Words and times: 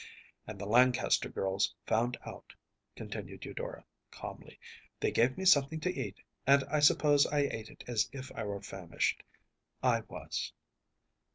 ‚ÄĚ 0.01 0.03
“And 0.47 0.59
the 0.59 0.65
Lancaster 0.65 1.29
girls 1.29 1.75
found 1.85 2.17
out,‚ÄĚ 2.25 2.55
continued 2.97 3.45
Eudora, 3.45 3.85
calmly. 4.09 4.57
“They 4.99 5.11
gave 5.11 5.37
me 5.37 5.45
something 5.45 5.79
to 5.81 5.93
eat, 5.93 6.19
and 6.47 6.63
I 6.63 6.79
suppose 6.79 7.27
I 7.27 7.41
ate 7.41 7.83
as 7.85 8.09
if 8.11 8.31
I 8.31 8.43
were 8.45 8.61
famished. 8.63 9.21
I 9.83 9.99
was. 10.07 10.53